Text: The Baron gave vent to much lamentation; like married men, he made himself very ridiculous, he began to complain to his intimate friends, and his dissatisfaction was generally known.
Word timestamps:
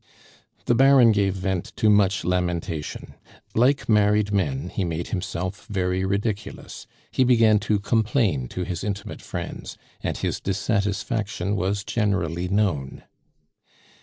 The 0.65 0.73
Baron 0.73 1.11
gave 1.11 1.35
vent 1.35 1.65
to 1.75 1.87
much 1.87 2.23
lamentation; 2.25 3.13
like 3.53 3.87
married 3.87 4.31
men, 4.31 4.69
he 4.69 4.83
made 4.83 5.09
himself 5.09 5.67
very 5.69 6.03
ridiculous, 6.05 6.87
he 7.11 7.23
began 7.23 7.59
to 7.59 7.77
complain 7.77 8.47
to 8.47 8.63
his 8.63 8.83
intimate 8.83 9.21
friends, 9.21 9.77
and 10.01 10.17
his 10.17 10.39
dissatisfaction 10.39 11.55
was 11.55 11.83
generally 11.83 12.47
known. 12.47 13.03